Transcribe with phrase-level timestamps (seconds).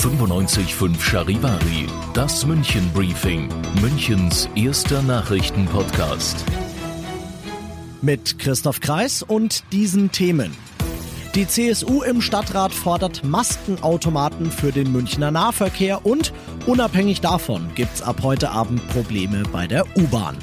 [0.00, 3.50] 95.5 Charivari, das München Briefing,
[3.82, 6.42] Münchens erster Nachrichtenpodcast.
[8.00, 10.56] Mit Christoph Kreis und diesen Themen.
[11.34, 16.32] Die CSU im Stadtrat fordert Maskenautomaten für den Münchner Nahverkehr und
[16.64, 20.38] unabhängig davon gibt's ab heute Abend Probleme bei der U-Bahn.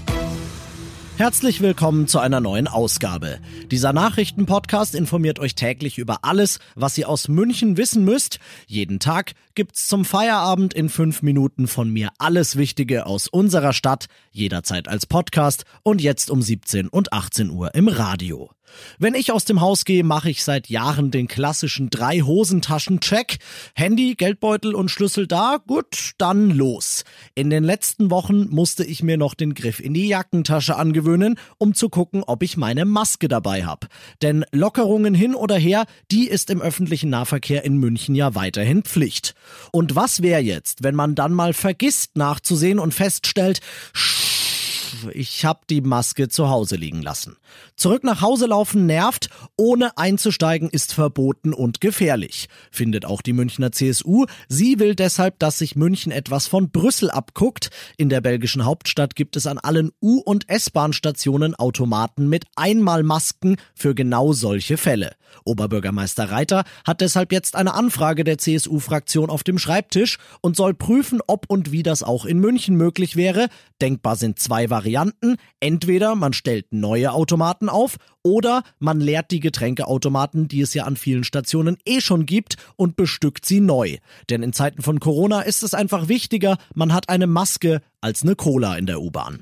[1.18, 3.40] Herzlich willkommen zu einer neuen Ausgabe.
[3.72, 8.38] Dieser Nachrichtenpodcast informiert euch täglich über alles, was ihr aus München wissen müsst.
[8.68, 14.06] Jeden Tag gibt's zum Feierabend in fünf Minuten von mir alles Wichtige aus unserer Stadt,
[14.32, 18.52] jederzeit als Podcast und jetzt um 17 und 18 Uhr im Radio.
[19.00, 23.38] Wenn ich aus dem Haus gehe, mache ich seit Jahren den klassischen drei Hosentaschen-Check.
[23.76, 27.04] Handy, Geldbeutel und Schlüssel da, gut, dann los.
[27.36, 31.74] In den letzten Wochen musste ich mir noch den Griff in die Jackentasche angewöhnen, um
[31.74, 33.88] zu gucken, ob ich meine Maske dabei habe.
[34.22, 39.34] Denn Lockerungen hin oder her, die ist im öffentlichen Nahverkehr in München ja weiterhin Pflicht.
[39.72, 43.62] Und was wäre jetzt, wenn man dann mal vergisst nachzusehen und feststellt,
[45.14, 47.38] ich habe die Maske zu Hause liegen lassen.
[47.76, 53.72] Zurück nach Hause laufen nervt, ohne einzusteigen ist verboten und gefährlich, findet auch die Münchner
[53.72, 54.26] CSU.
[54.48, 57.70] Sie will deshalb, dass sich München etwas von Brüssel abguckt.
[57.98, 63.96] In der belgischen Hauptstadt gibt es an allen U- und S-Bahn-Stationen Automaten mit Einmalmasken für
[63.96, 65.16] genau solche Fälle.
[65.44, 71.20] Oberbürgermeister Reiter hat deshalb jetzt eine Anfrage der CSU-Fraktion auf dem Schreibtisch und soll prüfen,
[71.28, 73.48] ob und wie das auch in München möglich wäre.
[73.82, 74.77] Denkbar sind zwei Varianten.
[75.60, 80.98] Entweder man stellt neue Automaten auf oder man leert die Getränkeautomaten, die es ja an
[80.98, 83.98] vielen Stationen eh schon gibt, und bestückt sie neu.
[84.30, 88.36] Denn in Zeiten von Corona ist es einfach wichtiger, man hat eine Maske als eine
[88.36, 89.40] Cola in der U-Bahn.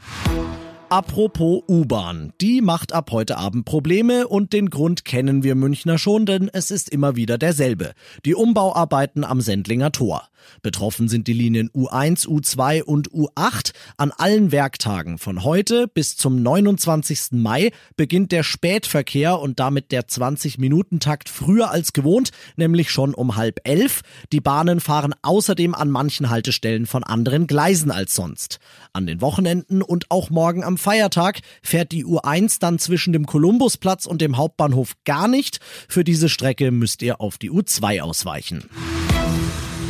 [0.96, 6.26] Apropos U-Bahn, die macht ab heute Abend Probleme und den Grund kennen wir Münchner schon,
[6.26, 7.92] denn es ist immer wieder derselbe.
[8.24, 10.30] Die Umbauarbeiten am Sendlinger Tor.
[10.62, 13.74] Betroffen sind die Linien U1, U2 und U8.
[13.98, 17.32] An allen Werktagen von heute bis zum 29.
[17.32, 23.60] Mai beginnt der Spätverkehr und damit der 20-Minuten-Takt früher als gewohnt, nämlich schon um halb
[23.64, 24.02] elf.
[24.32, 28.60] Die Bahnen fahren außerdem an manchen Haltestellen von anderen Gleisen als sonst.
[28.94, 34.06] An den Wochenenden und auch morgen am Feiertag fährt die U1 dann zwischen dem Kolumbusplatz
[34.06, 35.58] und dem Hauptbahnhof gar nicht.
[35.90, 38.70] Für diese Strecke müsst ihr auf die U2 ausweichen.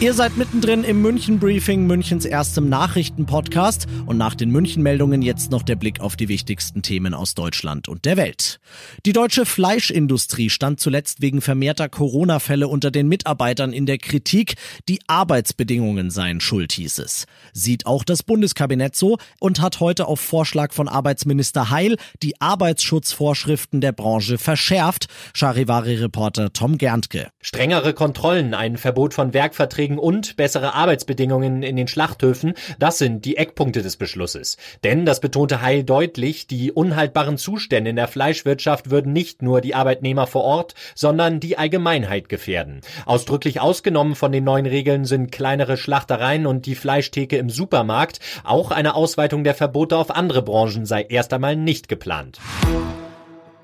[0.01, 5.51] Ihr seid mittendrin im München Briefing, Münchens erstem Nachrichtenpodcast und nach den München Meldungen jetzt
[5.51, 8.59] noch der Blick auf die wichtigsten Themen aus Deutschland und der Welt.
[9.05, 14.55] Die deutsche Fleischindustrie stand zuletzt wegen vermehrter Corona-Fälle unter den Mitarbeitern in der Kritik,
[14.89, 17.25] die Arbeitsbedingungen seien schuld, hieß es.
[17.53, 23.79] Sieht auch das Bundeskabinett so und hat heute auf Vorschlag von Arbeitsminister Heil die Arbeitsschutzvorschriften
[23.79, 25.07] der Branche verschärft.
[25.33, 27.29] Charivari-Reporter Tom Gerntke.
[27.39, 33.37] Strengere Kontrollen, ein Verbot von Werkverträgen und bessere Arbeitsbedingungen in den Schlachthöfen, das sind die
[33.37, 34.57] Eckpunkte des Beschlusses.
[34.83, 39.75] Denn, das betonte Heil deutlich, die unhaltbaren Zustände in der Fleischwirtschaft würden nicht nur die
[39.75, 42.81] Arbeitnehmer vor Ort, sondern die Allgemeinheit gefährden.
[43.05, 48.19] Ausdrücklich ausgenommen von den neuen Regeln sind kleinere Schlachtereien und die Fleischtheke im Supermarkt.
[48.43, 52.39] Auch eine Ausweitung der Verbote auf andere Branchen sei erst einmal nicht geplant.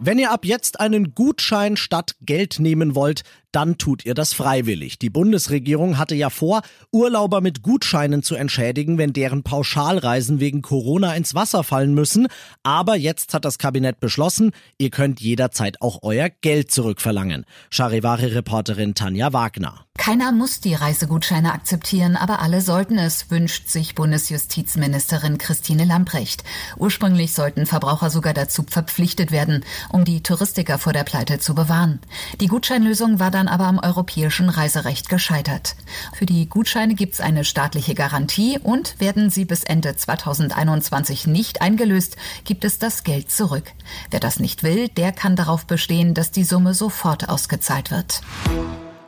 [0.04, 5.00] Wenn ihr ab jetzt einen Gutschein statt Geld nehmen wollt, dann tut ihr das freiwillig.
[5.00, 11.13] Die Bundesregierung hatte ja vor, Urlauber mit Gutscheinen zu entschädigen, wenn deren Pauschalreisen wegen Corona
[11.16, 12.28] ins Wasser fallen müssen.
[12.63, 17.45] Aber jetzt hat das Kabinett beschlossen, ihr könnt jederzeit auch euer Geld zurückverlangen.
[17.69, 19.86] Charivari-Reporterin Tanja Wagner.
[19.97, 26.44] Keiner muss die Reisegutscheine akzeptieren, aber alle sollten es, wünscht sich Bundesjustizministerin Christine Lamprecht.
[26.77, 32.00] Ursprünglich sollten Verbraucher sogar dazu verpflichtet werden, um die Touristiker vor der Pleite zu bewahren.
[32.39, 35.76] Die Gutscheinlösung war dann aber am europäischen Reiserecht gescheitert.
[36.14, 41.60] Für die Gutscheine gibt es eine staatliche Garantie und werden sie bis Ende 2021 nicht
[41.64, 43.72] eingelöst, gibt es das Geld zurück.
[44.12, 48.22] Wer das nicht will, der kann darauf bestehen, dass die Summe sofort ausgezahlt wird.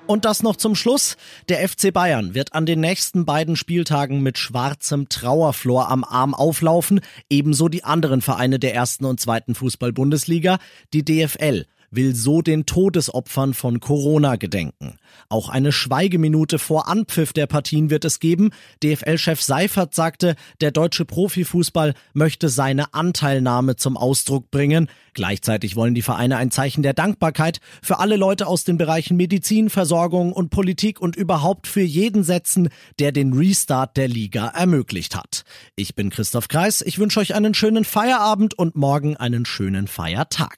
[0.08, 1.16] Und das noch zum Schluss.
[1.48, 7.02] Der FC Bayern wird an den nächsten beiden Spieltagen mit schwarzem Trauerflor am Arm auflaufen,
[7.30, 10.58] ebenso die anderen Vereine der ersten und zweiten Fußball-Bundesliga,
[10.92, 14.98] die DFL will so den Todesopfern von Corona gedenken.
[15.30, 18.52] Auch eine Schweigeminute vor Anpfiff der Partien wird es geben.
[18.84, 24.90] DFL-Chef Seifert sagte, der deutsche Profifußball möchte seine Anteilnahme zum Ausdruck bringen.
[25.14, 29.70] Gleichzeitig wollen die Vereine ein Zeichen der Dankbarkeit für alle Leute aus den Bereichen Medizin,
[29.70, 32.70] Versorgung und Politik und überhaupt für jeden setzen,
[33.00, 35.44] der den Restart der Liga ermöglicht hat.
[35.76, 36.82] Ich bin Christoph Kreis.
[36.82, 40.58] Ich wünsche euch einen schönen Feierabend und morgen einen schönen Feiertag.